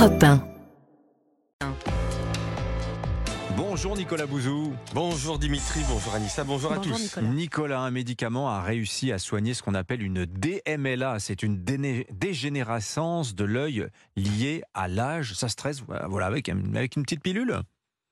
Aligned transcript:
Europe 0.00 0.22
1. 0.22 0.42
Bonjour 3.54 3.98
Nicolas 3.98 4.24
Bouzou. 4.24 4.72
Bonjour 4.94 5.38
Dimitri, 5.38 5.80
bonjour 5.90 6.14
Anissa, 6.14 6.42
bonjour, 6.42 6.72
à 6.72 6.78
tous. 6.78 6.98
Nicolas. 6.98 7.26
Nicolas, 7.28 7.80
un 7.80 7.90
médicament 7.90 8.48
a 8.48 8.62
réussi 8.62 9.12
à 9.12 9.18
soigner 9.18 9.52
ce 9.52 9.62
qu'on 9.62 9.74
appelle 9.74 10.02
une 10.02 10.24
DMLA. 10.24 11.18
C'est 11.20 11.42
une 11.42 11.62
déné- 11.62 12.06
dégénérescence 12.14 13.34
de 13.34 13.44
l'œil 13.44 13.88
liée 14.16 14.62
à 14.72 14.88
l'âge. 14.88 15.34
Ça 15.34 15.50
stresse, 15.50 15.82
voilà, 16.08 16.26
avec 16.26 16.48
une 16.48 16.62
petite 17.02 17.20
pilule. 17.22 17.60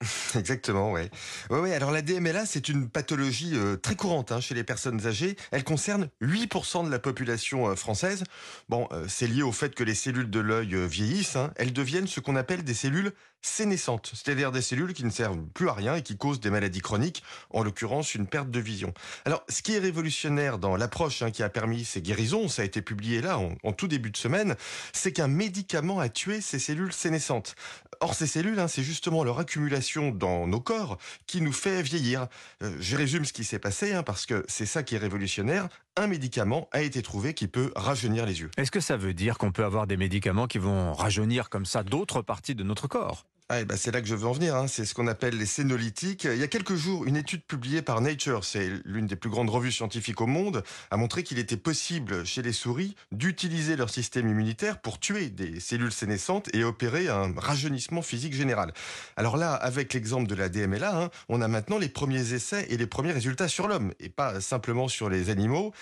Exactement, 0.34 0.92
ouais. 0.92 1.10
Ouais, 1.48 1.58
ouais, 1.58 1.72
alors 1.74 1.90
la 1.90 2.02
DMLA, 2.02 2.44
c'est 2.44 2.68
une 2.68 2.88
pathologie 2.90 3.52
euh, 3.54 3.76
très 3.76 3.96
courante 3.96 4.30
hein, 4.30 4.40
chez 4.40 4.54
les 4.54 4.64
personnes 4.64 5.06
âgées. 5.06 5.36
Elle 5.52 5.64
concerne 5.64 6.10
8% 6.20 6.84
de 6.84 6.90
la 6.90 6.98
population 6.98 7.68
euh, 7.68 7.76
française. 7.76 8.24
Bon, 8.68 8.88
euh, 8.92 9.06
c'est 9.08 9.26
lié 9.26 9.42
au 9.42 9.52
fait 9.52 9.74
que 9.74 9.84
les 9.84 9.94
cellules 9.94 10.28
de 10.28 10.40
l'œil 10.40 10.76
vieillissent. 10.86 11.36
hein. 11.36 11.50
Elles 11.56 11.72
deviennent 11.72 12.06
ce 12.06 12.20
qu'on 12.20 12.36
appelle 12.36 12.62
des 12.62 12.74
cellules 12.74 13.12
sénescentes, 13.40 14.10
c'est-à-dire 14.12 14.50
des 14.50 14.60
cellules 14.60 14.92
qui 14.92 15.04
ne 15.04 15.10
servent 15.10 15.40
plus 15.54 15.68
à 15.68 15.72
rien 15.72 15.94
et 15.94 16.02
qui 16.02 16.16
causent 16.18 16.40
des 16.40 16.50
maladies 16.50 16.80
chroniques, 16.80 17.22
en 17.50 17.62
l'occurrence 17.62 18.14
une 18.14 18.26
perte 18.26 18.50
de 18.50 18.58
vision. 18.58 18.92
Alors, 19.24 19.44
ce 19.48 19.62
qui 19.62 19.74
est 19.74 19.78
révolutionnaire 19.78 20.58
dans 20.58 20.76
l'approche 20.76 21.22
hein, 21.22 21.30
qui 21.30 21.44
a 21.44 21.48
permis 21.48 21.84
ces 21.84 22.02
guérisons, 22.02 22.48
ça 22.48 22.62
a 22.62 22.64
été 22.64 22.82
publié 22.82 23.20
là 23.22 23.38
en, 23.38 23.54
en 23.62 23.72
tout 23.72 23.86
début 23.86 24.10
de 24.10 24.16
semaine, 24.16 24.56
c'est 24.92 25.12
qu'un 25.12 25.28
médicament 25.28 26.00
a 26.00 26.08
tué 26.08 26.40
ces 26.40 26.58
cellules 26.58 26.92
sénescentes. 26.92 27.54
Or, 28.00 28.14
ces 28.14 28.26
cellules, 28.26 28.62
c'est 28.68 28.82
justement 28.82 29.22
leur 29.22 29.38
accumulation 29.38 29.85
dans 29.94 30.46
nos 30.46 30.60
corps 30.60 30.98
qui 31.26 31.40
nous 31.40 31.52
fait 31.52 31.82
vieillir. 31.82 32.28
Euh, 32.62 32.76
je 32.80 32.96
résume 32.96 33.24
ce 33.24 33.32
qui 33.32 33.44
s'est 33.44 33.58
passé, 33.58 33.92
hein, 33.92 34.02
parce 34.02 34.26
que 34.26 34.44
c'est 34.48 34.66
ça 34.66 34.82
qui 34.82 34.94
est 34.94 34.98
révolutionnaire. 34.98 35.68
Un 35.96 36.06
médicament 36.06 36.68
a 36.72 36.82
été 36.82 37.02
trouvé 37.02 37.34
qui 37.34 37.48
peut 37.48 37.72
rajeunir 37.76 38.26
les 38.26 38.40
yeux. 38.40 38.50
Est-ce 38.56 38.70
que 38.70 38.80
ça 38.80 38.96
veut 38.96 39.14
dire 39.14 39.38
qu'on 39.38 39.52
peut 39.52 39.64
avoir 39.64 39.86
des 39.86 39.96
médicaments 39.96 40.46
qui 40.46 40.58
vont 40.58 40.92
rajeunir 40.92 41.48
comme 41.48 41.66
ça 41.66 41.82
d'autres 41.82 42.22
parties 42.22 42.54
de 42.54 42.62
notre 42.62 42.88
corps? 42.88 43.24
Ah, 43.48 43.62
ben 43.64 43.76
c'est 43.76 43.92
là 43.92 44.00
que 44.00 44.08
je 44.08 44.14
veux 44.16 44.26
en 44.26 44.32
venir. 44.32 44.56
hein. 44.56 44.66
C'est 44.66 44.84
ce 44.84 44.92
qu'on 44.92 45.06
appelle 45.06 45.38
les 45.38 45.46
sénolytiques. 45.46 46.24
Il 46.24 46.36
y 46.36 46.42
a 46.42 46.48
quelques 46.48 46.74
jours, 46.74 47.04
une 47.04 47.16
étude 47.16 47.44
publiée 47.44 47.80
par 47.80 48.00
Nature, 48.00 48.44
c'est 48.44 48.68
l'une 48.84 49.06
des 49.06 49.14
plus 49.14 49.30
grandes 49.30 49.50
revues 49.50 49.70
scientifiques 49.70 50.20
au 50.20 50.26
monde, 50.26 50.64
a 50.90 50.96
montré 50.96 51.22
qu'il 51.22 51.38
était 51.38 51.56
possible 51.56 52.26
chez 52.26 52.42
les 52.42 52.52
souris 52.52 52.96
d'utiliser 53.12 53.76
leur 53.76 53.88
système 53.88 54.28
immunitaire 54.28 54.80
pour 54.80 54.98
tuer 54.98 55.30
des 55.30 55.60
cellules 55.60 55.92
sénescentes 55.92 56.52
et 56.54 56.64
opérer 56.64 57.06
un 57.06 57.32
rajeunissement 57.36 58.02
physique 58.02 58.34
général. 58.34 58.72
Alors 59.16 59.36
là, 59.36 59.54
avec 59.54 59.94
l'exemple 59.94 60.26
de 60.26 60.34
la 60.34 60.48
DMLA, 60.48 61.02
hein, 61.04 61.10
on 61.28 61.40
a 61.40 61.46
maintenant 61.46 61.78
les 61.78 61.88
premiers 61.88 62.32
essais 62.32 62.66
et 62.68 62.76
les 62.76 62.88
premiers 62.88 63.12
résultats 63.12 63.46
sur 63.46 63.68
l'homme 63.68 63.92
et 64.00 64.08
pas 64.08 64.40
simplement 64.40 64.88
sur 64.88 65.08
les 65.08 65.30
animaux. 65.30 65.72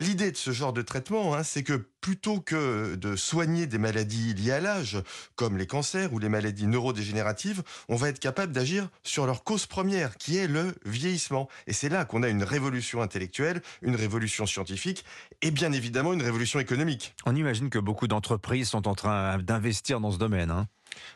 L'idée 0.00 0.30
de 0.30 0.36
ce 0.36 0.52
genre 0.52 0.72
de 0.72 0.80
traitement, 0.82 1.34
hein, 1.34 1.42
c'est 1.42 1.64
que 1.64 1.72
plutôt 2.00 2.40
que 2.40 2.94
de 2.94 3.16
soigner 3.16 3.66
des 3.66 3.78
maladies 3.78 4.32
liées 4.32 4.52
à 4.52 4.60
l'âge, 4.60 5.02
comme 5.34 5.58
les 5.58 5.66
cancers 5.66 6.12
ou 6.12 6.20
les 6.20 6.28
maladies 6.28 6.68
neurodégénératives, 6.68 7.64
on 7.88 7.96
va 7.96 8.08
être 8.08 8.20
capable 8.20 8.52
d'agir 8.52 8.90
sur 9.02 9.26
leur 9.26 9.42
cause 9.42 9.66
première, 9.66 10.16
qui 10.16 10.36
est 10.36 10.46
le 10.46 10.76
vieillissement. 10.86 11.48
Et 11.66 11.72
c'est 11.72 11.88
là 11.88 12.04
qu'on 12.04 12.22
a 12.22 12.28
une 12.28 12.44
révolution 12.44 13.02
intellectuelle, 13.02 13.60
une 13.82 13.96
révolution 13.96 14.46
scientifique 14.46 15.04
et 15.42 15.50
bien 15.50 15.72
évidemment 15.72 16.12
une 16.12 16.22
révolution 16.22 16.60
économique. 16.60 17.16
On 17.26 17.34
imagine 17.34 17.68
que 17.68 17.80
beaucoup 17.80 18.06
d'entreprises 18.06 18.68
sont 18.68 18.86
en 18.86 18.94
train 18.94 19.38
d'investir 19.38 19.98
dans 19.98 20.12
ce 20.12 20.18
domaine. 20.18 20.52
hein. 20.52 20.68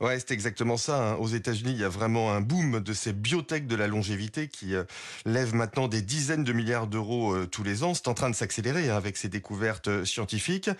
Ouais, 0.00 0.18
c'est 0.18 0.32
exactement 0.32 0.76
ça. 0.76 1.12
hein. 1.12 1.14
Aux 1.16 1.28
États-Unis, 1.28 1.72
il 1.72 1.80
y 1.80 1.84
a 1.84 1.88
vraiment 1.88 2.32
un 2.32 2.40
boom 2.40 2.80
de 2.80 2.92
ces 2.92 3.12
biotech 3.12 3.66
de 3.66 3.76
la 3.76 3.86
longévité 3.86 4.48
qui 4.48 4.74
euh, 4.74 4.84
lèvent 5.24 5.54
maintenant 5.54 5.88
des 5.88 6.02
dizaines 6.02 6.44
de 6.44 6.52
milliards 6.52 6.86
d'euros 6.86 7.34
euh, 7.34 7.46
tous 7.46 7.62
les 7.62 7.82
ans. 7.82 7.94
C'est 7.94 8.08
en 8.08 8.14
train 8.14 8.30
de 8.30 8.34
s'accélérer 8.34 8.90
hein, 8.90 8.96
avec 8.96 9.16
ces 9.16 9.28
découvertes 9.28 9.88
euh, 9.88 10.04
scientifiques. 10.04 10.70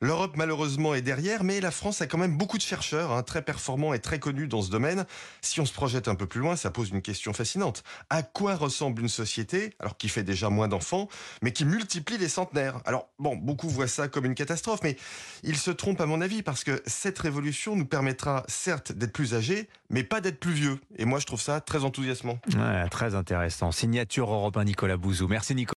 L'Europe, 0.00 0.34
malheureusement, 0.36 0.94
est 0.94 1.02
derrière, 1.02 1.44
mais 1.44 1.60
la 1.60 1.70
France 1.70 2.02
a 2.02 2.06
quand 2.06 2.18
même 2.18 2.36
beaucoup 2.36 2.58
de 2.58 2.62
chercheurs 2.62 3.12
hein, 3.12 3.22
très 3.22 3.42
performants 3.42 3.94
et 3.94 3.98
très 3.98 4.18
connus 4.18 4.48
dans 4.48 4.62
ce 4.62 4.70
domaine. 4.70 5.06
Si 5.40 5.60
on 5.60 5.66
se 5.66 5.72
projette 5.72 6.08
un 6.08 6.14
peu 6.14 6.26
plus 6.26 6.40
loin, 6.40 6.56
ça 6.56 6.70
pose 6.70 6.90
une 6.90 7.02
question 7.02 7.32
fascinante. 7.32 7.82
À 8.10 8.22
quoi 8.22 8.54
ressemble 8.56 9.02
une 9.02 9.08
société, 9.08 9.74
alors 9.78 9.96
qui 9.96 10.08
fait 10.08 10.22
déjà 10.22 10.50
moins 10.50 10.68
d'enfants, 10.68 11.08
mais 11.42 11.52
qui 11.52 11.64
multiplie 11.64 12.18
les 12.18 12.28
centenaires? 12.28 12.80
Alors, 12.84 13.08
bon, 13.18 13.36
beaucoup 13.36 13.68
voient 13.68 13.88
ça 13.88 14.08
comme 14.08 14.24
une 14.24 14.34
catastrophe, 14.34 14.80
mais 14.82 14.96
ils 15.42 15.56
se 15.56 15.70
trompent 15.70 16.00
à 16.00 16.06
mon 16.06 16.20
avis 16.20 16.42
parce 16.42 16.64
que 16.64 16.82
cette 16.86 17.18
révolution 17.18 17.76
nous 17.76 17.86
permettra 17.86 18.44
certes 18.46 18.92
d'être 18.92 19.12
plus 19.12 19.34
âgés, 19.34 19.68
mais 19.90 20.04
pas 20.04 20.20
d'être 20.20 20.38
plus 20.38 20.52
vieux. 20.52 20.78
Et 20.96 21.04
moi, 21.04 21.18
je 21.18 21.26
trouve 21.26 21.40
ça 21.40 21.60
très 21.60 21.84
enthousiasmant. 21.84 22.38
Ouais, 22.56 22.88
très 22.88 23.14
intéressant. 23.14 23.72
Signature 23.72 24.32
Europe 24.32 24.56
1 24.56 24.64
Nicolas 24.64 24.96
Bouzou. 24.96 25.26
Merci 25.28 25.54
Nicolas. 25.54 25.64